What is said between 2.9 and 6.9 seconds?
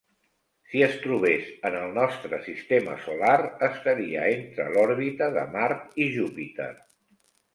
solar, estaria entre l'òrbita de Mart i Júpiter.